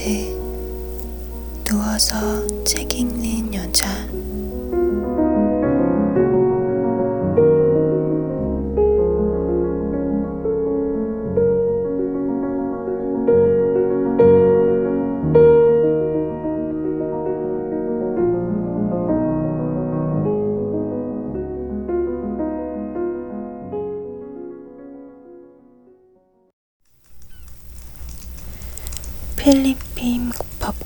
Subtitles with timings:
[0.00, 3.86] 듯 누워서 책 읽는 여자.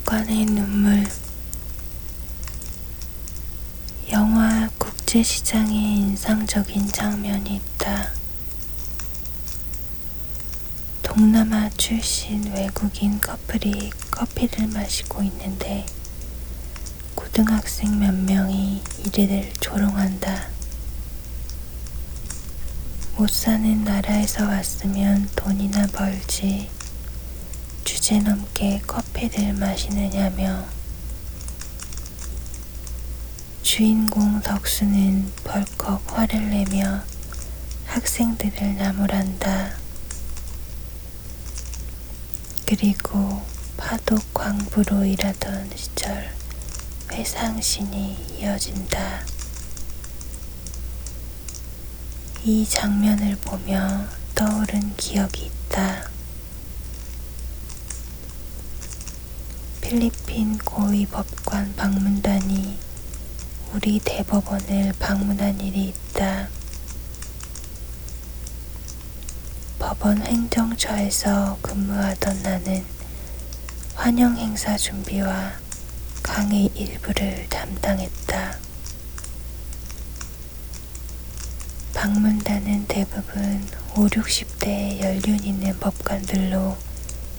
[0.05, 1.03] 법관의 눈물
[4.11, 8.11] 영화 국제시장에 인상적인 장면이 있다.
[11.01, 15.85] 동남아 출신 외국인 커플이 커피를 마시고 있는데
[17.15, 20.49] 고등학생 몇 명이 이들을 조롱한다.
[23.17, 26.74] 못 사는 나라에서 왔으면 돈이나 벌지.
[27.85, 30.65] 주제 넘게 커피를 마시느냐며
[33.61, 37.03] 주인공 덕수는 벌컥 화를 내며
[37.85, 39.77] 학생들을 나무란다.
[42.65, 43.45] 그리고
[43.77, 46.33] 파독 광부로 일하던 시절
[47.11, 49.23] 회상신이 이어진다.
[52.43, 56.14] 이 장면을 보며 떠오른 기억이 있다.
[59.87, 62.75] 필리핀 고위 법관 방문단이
[63.71, 66.49] 우리 대법원을 방문한 일이 있다.
[69.77, 72.83] 법원 행정처에서 근무하던 나는
[73.93, 75.53] 환영 행사 준비와
[76.23, 78.57] 강의 일부를 담당했다.
[81.93, 83.63] 방문단은 대부분
[83.95, 86.75] 5, 60대의 연륜 있는 법관들로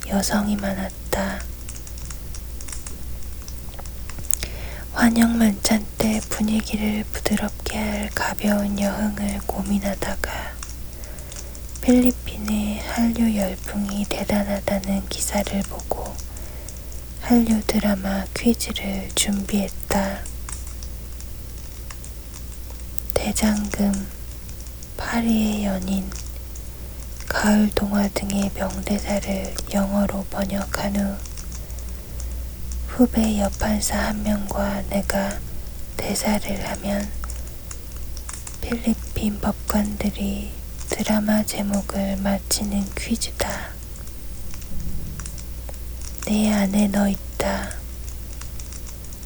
[0.07, 1.56] 여성이 많았다.
[4.97, 10.33] 환영 만찬 때 분위기를 부드럽게 할 가벼운 여흥을 고민하다가
[11.83, 16.15] 필리핀의 한류 열풍이 대단하다는 기사를 보고
[17.21, 20.21] 한류 드라마 퀴즈를 준비했다.
[23.13, 23.93] 대장금,
[24.97, 26.11] 파리의 연인,
[27.29, 31.36] 가을 동화 등의 명대사를 영어로 번역한 후
[32.97, 35.39] 후배 여판사 한 명과 내가
[35.99, 37.07] 대사를 하면
[38.63, 40.51] 필리핀 법관들이
[40.89, 43.69] 드라마 제목을 맞히는 퀴즈다.
[46.25, 47.69] 내 안에 너 있다.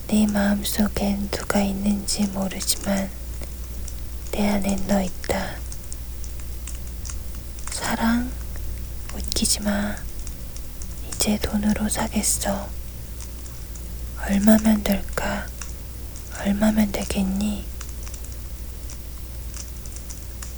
[0.08, 3.08] 내 마음 속엔 누가 있는지 모르지만
[4.32, 5.54] 내 안엔 너 있다.
[7.70, 8.32] 사랑?
[9.14, 9.94] 웃기지 마.
[11.06, 12.79] 이제 돈으로 사겠어.
[14.26, 15.46] 얼마면 될까?
[16.40, 17.66] 얼마면 되겠니?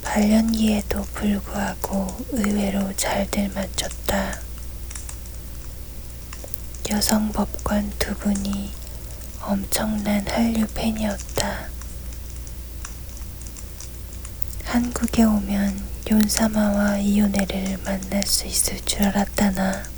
[0.03, 4.39] 발연기에도 불구하고 의외로 잘들 맞췄다.
[6.91, 8.71] 여성 법관 두 분이
[9.41, 11.69] 엄청난 한류 팬이었다.
[14.65, 19.92] 한국에 오면 윤사마와 이윤혜를 만날 수 있을 줄 알았다나.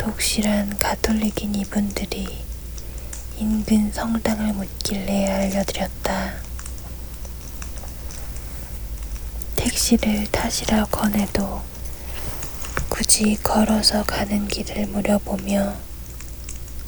[0.00, 2.42] 독실한 가톨릭인 이분들이
[3.36, 6.36] 인근 성당을 묻길래 알려드렸다.
[9.56, 11.60] 택시를 타시라 권해도
[12.88, 15.76] 굳이 걸어서 가는 길을 물어보며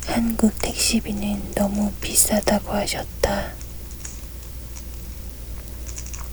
[0.06, 3.52] 한국 택시비는 너무 비싸다고 하셨다.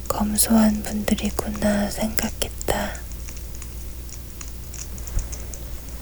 [0.07, 2.98] 검소한 분들이구나 생각했다.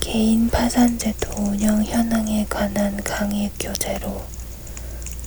[0.09, 4.25] 개인 파산제도 운영 현황에 관한 강의 교재로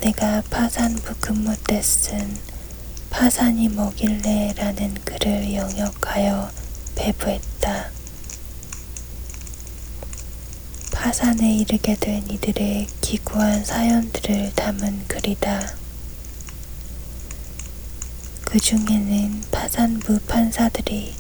[0.01, 2.35] 내가 파산부 근무 때 쓴
[3.11, 6.51] 파산이 뭐길래 라는 글을 영역하여
[6.95, 7.91] 배부했다.
[10.93, 15.75] 파산에 이르게 된 이들의 기구한 사연들을 담은 글이다.
[18.47, 21.20] 그 중에는 파산부 판사들이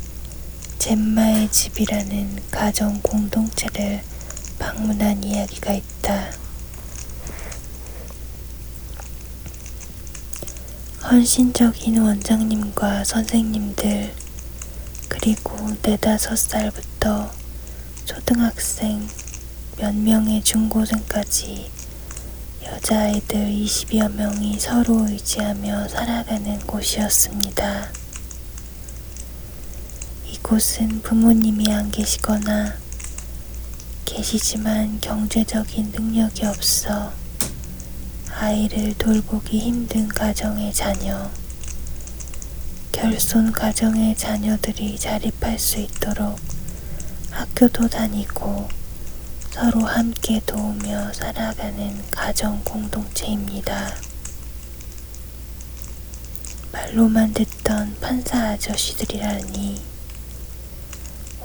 [0.81, 4.03] 젬마의 집이라는 가정 공동체를
[4.59, 6.33] 방문한 이야기가 있다.
[11.05, 14.15] 헌신적인 원장님과 선생님들,
[15.11, 17.31] 그리고 네다섯 살부터
[18.07, 19.07] 초등학생
[19.77, 21.71] 몇 명의 중고생까지
[22.65, 28.00] 여자아이들 20여 명이 서로 의지하며 살아가는 곳이었습니다.
[30.41, 32.75] 이곳은 부모님이 안 계시거나
[34.05, 37.13] 계시지만 경제적인 능력이 없어
[38.33, 41.31] 아이를 돌보기 힘든 가정의 자녀,
[42.91, 46.39] 결손 가정의 자녀들이 자립할 수 있도록
[47.31, 48.69] 학교도 다니고
[49.51, 53.95] 서로 함께 도우며 살아가는 가정 공동체입니다.
[56.73, 59.90] 말로만 듣던 판사 아저씨들이라니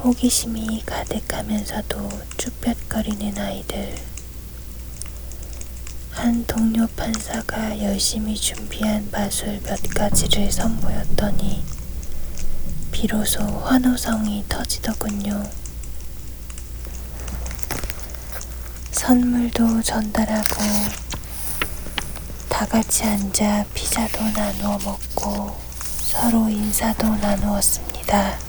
[0.05, 1.97] 호기심이 가득하면서도
[2.37, 3.95] 쭈뼛거리는 아이들.
[6.11, 11.65] 한 동료 판사가 열심히 준비한 마술 몇 가지를 선보였더니
[12.91, 15.49] 비로소 환호성이 터지더군요.
[18.91, 20.61] 선물도 전달하고
[22.47, 25.59] 다 같이 앉아 피자도 나누어 먹고
[25.97, 28.44] 서로 인사도 나누었습니다.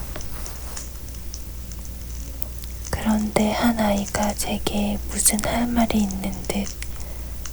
[3.07, 6.67] 그런데 한 아이가 제게 무슨 할 말이 있는 듯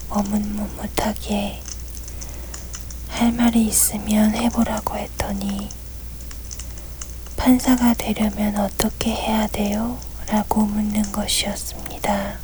[0.10, 1.62] 머뭇머뭇하게
[3.08, 5.70] 할 말이 있으면 해보라고 했더니
[7.38, 10.00] 판사가 되려면 어떻게 해야 돼요?
[10.28, 12.40] 라고 묻는 것이었습니다.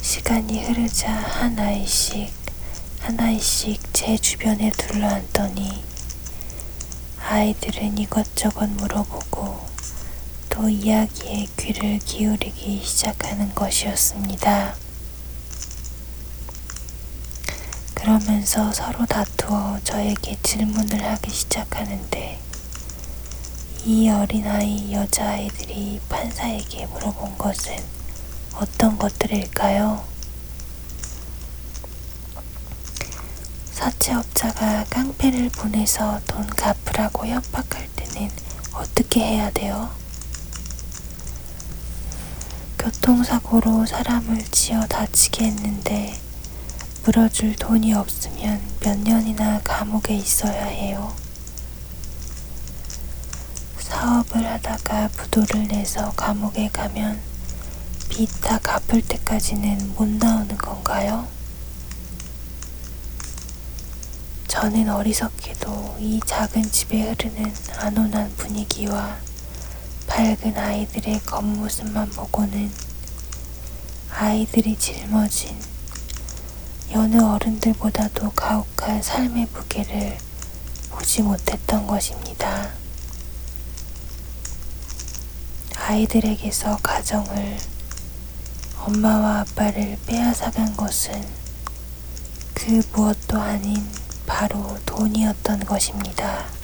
[0.00, 2.32] 시간이 흐르자 한 아이씩
[3.00, 5.84] 한 아이씩 제 주변에 둘러앉더니
[7.28, 9.71] 아이들은 이것저것 물어보고
[10.54, 14.74] 또 이야기에 귀를 기울이기 시작하는 것이었습니다.
[17.94, 22.38] 그러면서 서로 다투어 저에게 질문을 하기 시작하는데
[23.86, 27.74] 이 어린아이 여자아이들이 판사에게 물어본 것은
[28.54, 30.04] 어떤 것들일까요?
[33.72, 38.30] 사채업자가 깡패를 보내서 돈 갚으라고 협박할 때는
[38.74, 40.01] 어떻게 해야 돼요?
[42.82, 46.20] 교통사고로 사람을 지어 다치게 했는데
[47.04, 51.14] 물어줄 돈이 없으면 몇 년이나 감옥에 있어야 해요.
[53.78, 57.20] 사업을 하다가 부도를 내서 감옥에 가면
[58.08, 61.28] 빚 다 갚을 때까지는 못 나오는 건가요?
[64.48, 69.16] 저는 어리석게도 이 작은 집에 흐르는 안온한 분위기와
[70.14, 72.70] 밝은 아이들의 겉모습만 보고는
[74.10, 75.56] 아이들이 짊어진
[76.90, 80.18] 여느 어른들보다도 가혹한 삶의 무게를
[80.90, 82.72] 보지 못했던 것입니다.
[85.78, 87.56] 아이들에게서 가정을
[88.80, 91.26] 엄마와 아빠를 빼앗아간 것은
[92.52, 93.82] 그 무엇도 아닌
[94.26, 96.61] 바로 돈이었던 것입니다.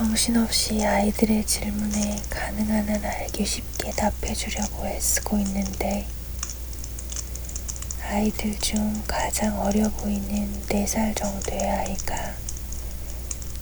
[0.00, 6.06] 정신없이 아이들의 질문에 가능한 한 알기 쉽게 답해주려고 애쓰고 있는데
[8.08, 12.34] 아이들 중 가장 어려 보이는 4살 정도의 아이가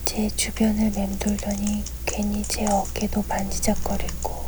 [0.05, 4.47] 제 주변을 맴돌더니 괜히 제 어깨도 만지작거리고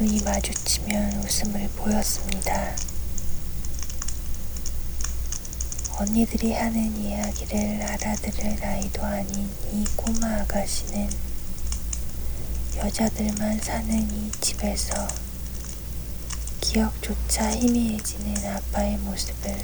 [0.00, 2.74] 눈이 마주치면 웃음을 보였습니다.
[5.98, 11.08] 언니들이 하는 이야기를 알아들을 나이도 아닌 이 꼬마 아가씨는
[12.78, 15.06] 여자들만 사는 이 집에서
[16.60, 19.56] 기억조차 희미해지는 아빠의 모습을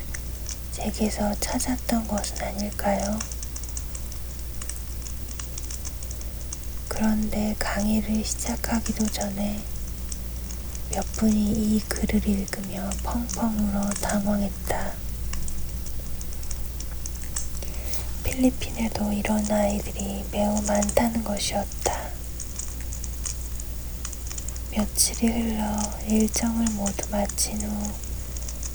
[0.72, 3.18] 제게서 찾았던 것은 아닐까요?
[6.88, 9.60] 그런데 강의를 시작하기도 전에
[10.92, 15.07] 몇 분이 이 글을 읽으며 펑펑 울어 당황했다.
[18.28, 22.10] 필리핀에도 이런 아이들이 매우 많다는 것이었다.
[24.70, 27.90] 며칠이 흘러 일정을 모두 마친 후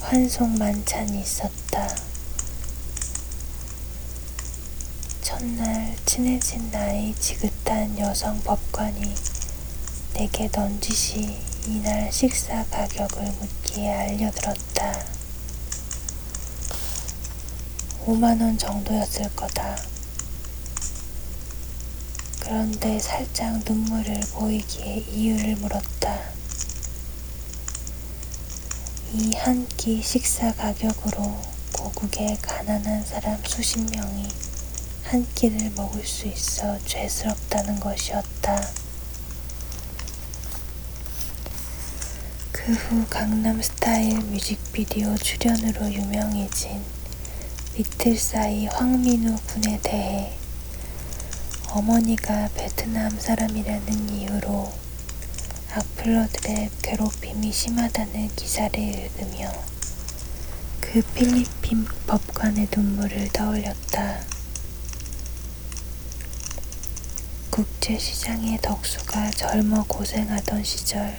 [0.02, 1.88] 환송 만찬이 있었다.
[5.22, 9.14] 첫날 친해진 나이 지긋한 여성 법관이
[10.16, 15.13] 내게 넌지시 이날 식사 가격을 묻기에 알려들었다.
[18.06, 19.78] 5만원 정도였을 거다.
[22.42, 26.20] 그런데 살짝 눈물을 보이기에 이유를 물었다.
[29.14, 31.40] 이 한 끼 식사 가격으로
[31.74, 34.28] 고국의 가난한 사람 수십 명이
[35.04, 38.70] 한 끼를 먹을 수 있어 죄스럽다는 것이었다.
[42.52, 46.82] 그 후 강남 스타일 뮤직비디오 출연으로 유명해진
[47.76, 50.38] 리틀 사이 황민우 군에 대해
[51.72, 54.72] 어머니가 베트남 사람이라는 이유로
[55.72, 59.52] 악플러들의 괴롭힘이 심하다는 기사를 읽으며
[60.82, 64.20] 그 필리핀 법관의 눈물을 떠올렸다.
[67.50, 71.18] 국제시장의 덕수가 젊어 고생하던 시절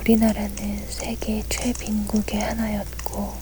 [0.00, 3.41] 우리나라는 세계 최빈국의 하나였고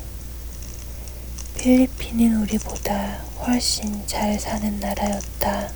[1.61, 5.71] 필리핀은 우리보다 훨씬 잘 사는 나라였다.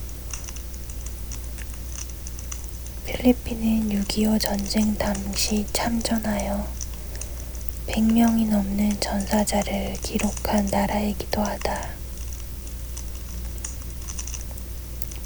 [3.05, 6.67] 필리핀은 6.25 전쟁 당시 참전하여
[7.89, 11.91] 100명이 넘는 전사자를 기록한 나라이기도 하다.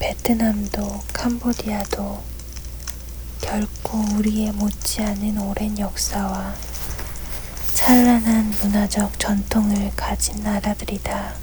[0.01, 2.21] 베트남도 캄보디아도
[3.43, 6.57] 결코 우리의 못지않은 오랜 역사와
[7.79, 11.37] 찬란한 문화적 전통을 가진 나라들이다.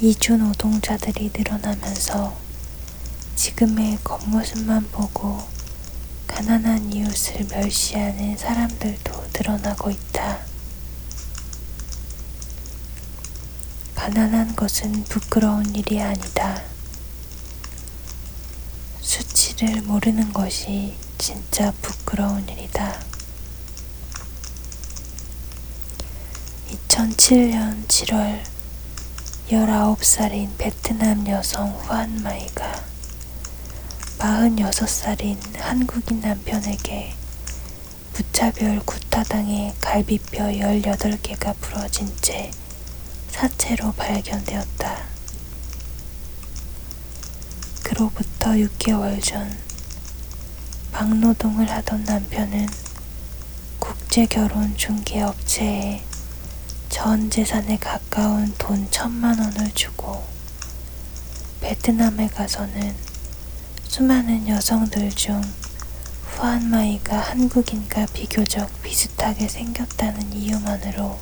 [0.00, 2.36] 이주 노동자들이 늘어나면서
[3.36, 5.40] 지금의 겉모습만 보고
[6.26, 10.40] 가난한 이웃을 멸시하는 사람들도 늘어나고 있다.
[13.94, 16.62] 가난한 것은 부끄러운 일이 아니다.
[19.00, 23.05] 수치를 모르는 것이 진짜 부끄러운 일이다.
[26.96, 28.42] 2007년 7월
[29.50, 32.84] 19살인 베트남 여성 후안마이가
[34.18, 37.12] 46살인 한국인 남편에게
[38.14, 42.50] 무차별 구타당해 갈비뼈 18개가 부러진 채
[43.28, 45.04] 사체로 발견되었다.
[47.82, 49.54] 그로부터 6개월 전
[50.92, 52.66] 막노동을 하던 남편은
[53.80, 56.15] 국제결혼 중개업체에
[56.98, 60.24] 전 재산에 가까운 돈 천만 원을 주고
[61.60, 62.96] 베트남에 가서는
[63.84, 65.42] 수많은 여성들 중
[66.24, 71.20] 후안마이가 한국인과 비교적 비슷하게 생겼다는 이유만으로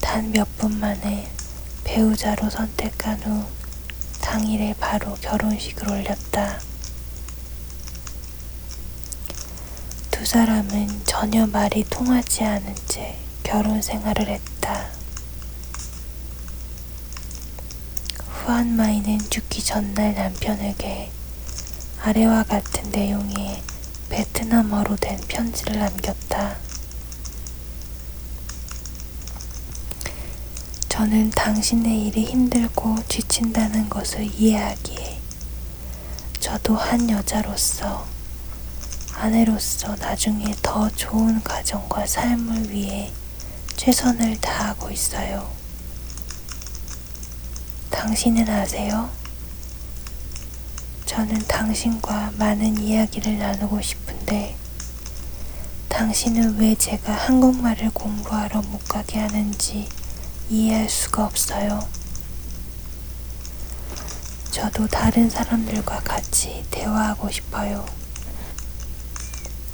[0.00, 1.30] 단 몇 분 만에
[1.84, 3.44] 배우자로 선택한 후
[4.20, 6.58] 당일에 바로 결혼식을 올렸다.
[10.10, 14.88] 두 사람은 전혀 말이 통하지 않은 채 결혼 생활을 했다.
[18.28, 21.10] 후안마이는 죽기 전날 남편에게
[22.00, 23.62] 아래와 같은 내용의
[24.08, 26.56] 베트남어로 된 편지를 남겼다.
[30.88, 35.20] 저는 당신의 일이 힘들고 지친다는 것을 이해하기에
[36.38, 38.06] 저도 한 여자로서
[39.14, 43.12] 아내로서 나중에 더 좋은 가정과 삶을 위해
[43.82, 45.50] 최선을 다하고 있어요.
[47.90, 49.10] 당신은 아세요?
[51.04, 54.56] 저는 당신과 많은 이야기를 나누고 싶은데
[55.88, 59.88] 당신은 왜 제가 한국말을 공부하러 못 가게 하는지
[60.48, 61.84] 이해할 수가 없어요.
[64.52, 67.84] 저도 다른 사람들과 같이 대화하고 싶어요.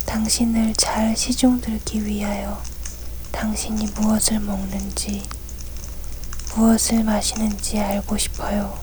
[0.06, 2.62] 당신을 잘 시중들기 위하여
[3.32, 5.22] 당신이 무엇을 먹는지,
[6.54, 8.78] 무엇을 마시는지 알고 싶어요.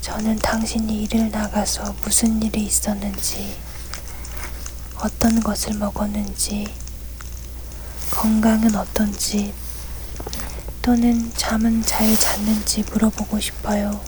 [0.00, 3.56] 저는 당신이 일을 나가서 무슨 일이 있었는지,
[4.96, 6.66] 어떤 것을 먹었는지,
[8.10, 9.54] 건강은 어떤지,
[10.82, 14.00] 또는 잠은 잘 잤는지 물어보고 싶어요.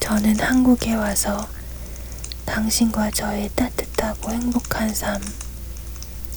[0.00, 1.48] 저는 한국에 와서
[2.58, 5.22] 당신과 저의 따뜻하고 행복한 삶,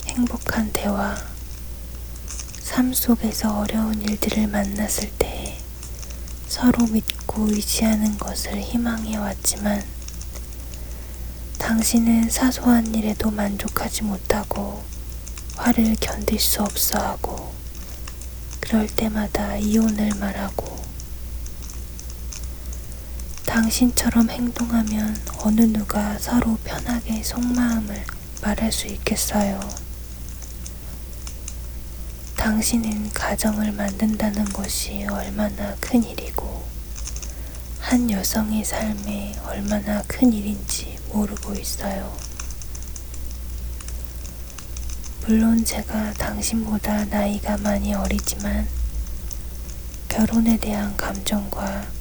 [0.06, 1.18] 행복한 대화,
[2.62, 5.58] 삶 속에서 어려운 일들을 만났을 때
[6.48, 9.84] 서로 믿고 의지하는 것을 희망해 왔지만
[11.58, 14.84] 당신은 사소한 일에도 만족하지 못하고
[15.56, 17.52] 화를 견딜 수 없어 하고
[18.60, 20.81] 그럴 때마다 이혼을 말하고
[23.62, 28.04] 당신처럼 행동하면 어느 누가 서로 편하게 속마음을
[28.42, 29.60] 말할 수 있겠어요.
[32.36, 36.66] 당신은 가정을 만든다는 것이 얼마나 큰 일이고,
[37.80, 42.18] 한 여성의 삶에 얼마나 큰 일인지 모르고 있어요.
[45.22, 48.68] 물론 제가 당신보다 나이가 많이 어리지만,
[50.10, 52.01] 결혼에 대한 감정과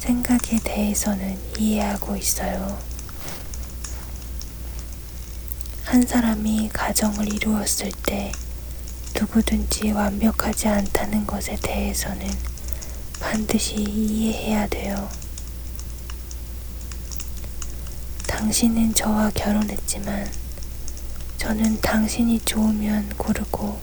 [0.00, 2.78] 생각에 대해서는 이해하고 있어요.
[5.84, 8.32] 한 사람이 가정을 이루었을 때
[9.14, 12.26] 누구든지 완벽하지 않다는 것에 대해서는
[13.20, 15.08] 반드시 이해해야 돼요.
[18.26, 20.32] 당신은 저와 결혼했지만
[21.36, 23.78] 저는 당신이 좋으면 고르고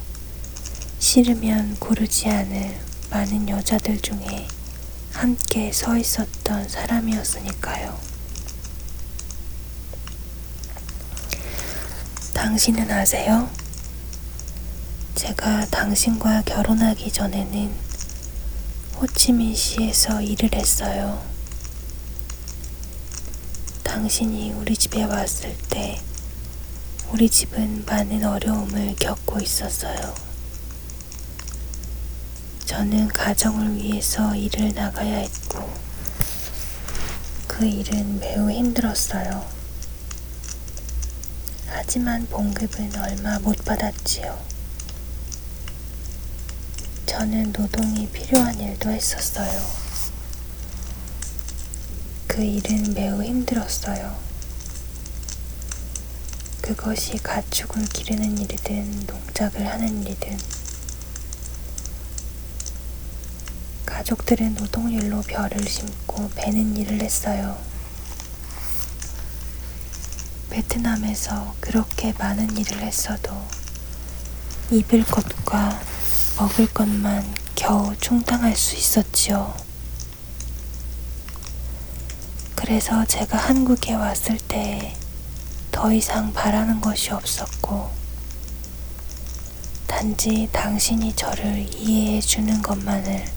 [0.98, 2.76] 싫으면 고르지 않을
[3.12, 4.48] 많은 여자들 중에
[5.18, 8.00] 함께 서 있었던 사람이었으니까요.
[12.36, 13.50] 당신은 아세요?
[15.16, 17.74] 제가 당신과 결혼하기 전에는
[19.02, 21.26] 호치민시에서 일을 했어요.
[23.84, 26.00] 당신이 우리 집에 왔을 때
[27.12, 30.27] 우리 집은 많은 어려움을 겪고 있었어요.
[32.68, 35.74] 저는 가정을 위해서 일을 나가야 했고,
[37.48, 39.46] 그 일은 매우 힘들었어요.
[41.68, 44.38] 하지만 봉급은 얼마 못 받았지요.
[47.06, 49.66] 저는 노동이 필요한 일도 했었어요.
[52.28, 54.14] 그 일은 매우 힘들었어요.
[56.62, 60.57] 그것이 가축을 기르는 일이든 농작을 하는 일이든
[63.98, 67.58] 가족들은 노동일로 별을 심고 베는 일을 했어요.
[70.52, 73.34] 베트남에서 그렇게 많은 일을 했어도
[74.70, 75.82] 입을 것과
[76.38, 77.26] 먹을 것만
[77.56, 79.58] 겨우 충당할 수 있었지요.
[82.56, 84.94] 그래서 제가 한국에 왔을 때
[85.72, 87.90] 더 이상 바라는 것이 없었고,
[89.88, 93.37] 단지 당신이 저를 이해해 주는 것만을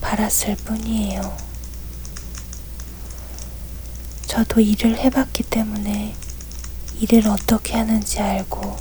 [0.00, 1.36] 바랐을 뿐이에요.
[4.26, 6.14] 저도 일을 해봤기 때문에
[7.00, 8.76] 일을 어떻게 하는지 알고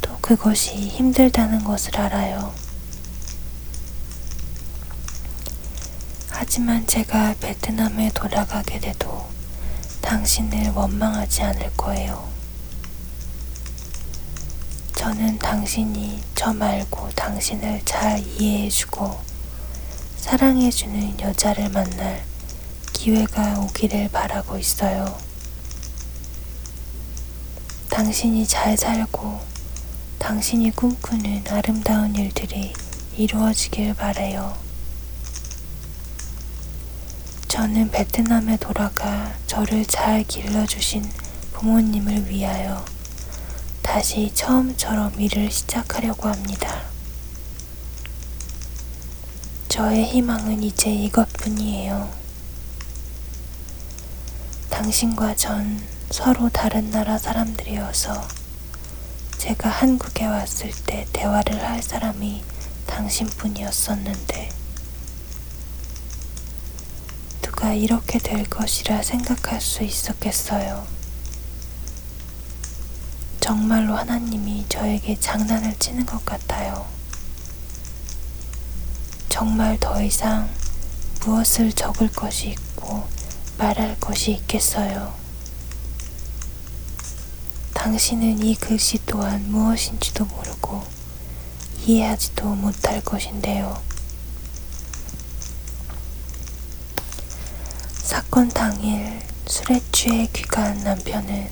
[0.00, 2.54] 또 그것이 힘들다는 것을 알아요.
[6.28, 9.26] 하지만 제가 베트남에 돌아가게 돼도
[10.02, 12.30] 당신을 원망하지 않을 거예요.
[14.94, 19.31] 저는 당신이 저 말고 당신을 잘 이해해주고
[20.22, 22.24] 사랑해주는 여자를 만날
[22.92, 25.18] 기회가 오기를 바라고 있어요.
[27.90, 29.40] 당신이 잘 살고
[30.20, 32.72] 당신이 꿈꾸는 아름다운 일들이
[33.16, 34.56] 이루어지길 바래요.
[37.48, 41.04] 저는 베트남에 돌아가 저를 잘 길러주신
[41.52, 42.82] 부모님을 위하여
[43.82, 46.91] 다시 처음처럼 일을 시작하려고 합니다.
[49.72, 52.12] 저의 희망은 이제 이것뿐이에요.
[54.68, 58.28] 당신과 전 서로 다른 나라 사람들이어서
[59.38, 62.44] 제가 한국에 왔을 때 대화를 할 사람이
[62.86, 64.50] 당신뿐이었었는데
[67.40, 70.86] 누가 이렇게 될 것이라 생각할 수 있었겠어요.
[73.40, 76.86] 정말로 하나님이 저에게 장난을 치는 것 같아요.
[79.32, 80.46] 정말 더 이상
[81.24, 83.08] 무엇을 적을 것이 있고
[83.56, 85.14] 말할 것이 있겠어요.
[87.72, 90.84] 당신은 이 글씨 또한 무엇인지도 모르고
[91.86, 93.82] 이해하지도 못할 것인데요.
[98.02, 101.50] 사건 당일 술에 취해 귀가한 남편은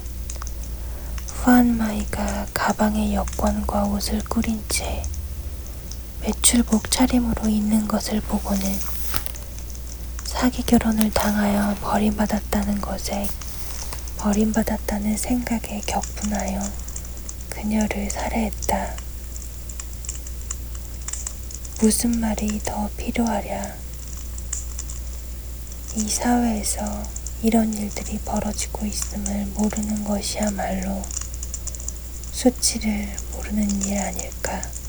[1.28, 5.02] 후안마이가 가방에 여권과 옷을 꾸린 채
[6.22, 8.60] 외출복 차림으로 있는 것을 보고는
[10.24, 13.26] 사기 결혼을 당하여 버림받았다는 것에
[14.18, 16.60] 버림받았다는 생각에 격분하여
[17.48, 18.96] 그녀를 살해했다.
[21.80, 23.74] 무슨 말이 더 필요하랴.
[25.96, 27.02] 이 사회에서
[27.42, 31.02] 이런 일들이 벌어지고 있음을 모르는 것이야말로
[32.32, 34.79] 수치를 모르는 일 아닐까.